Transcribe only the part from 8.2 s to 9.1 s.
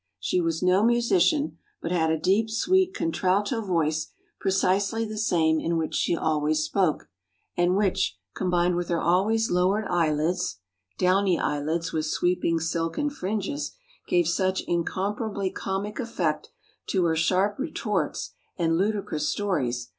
combined with her